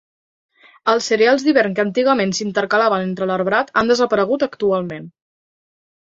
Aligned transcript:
Els 0.91 1.09
cereals 1.09 1.43
d'hivern 1.47 1.75
que 1.79 1.83
antigament 1.83 2.33
s'intercalaven 2.37 3.05
entre 3.09 3.27
l'arbrat, 3.31 3.69
han 3.81 3.91
desaparegut 3.93 4.47
actualment. 4.47 5.05